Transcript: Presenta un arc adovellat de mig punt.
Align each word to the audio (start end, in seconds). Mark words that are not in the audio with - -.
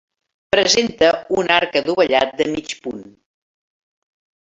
Presenta 0.55 1.11
un 1.41 1.53
arc 1.59 1.79
adovellat 1.83 2.35
de 2.43 2.51
mig 2.57 2.75
punt. 2.89 3.07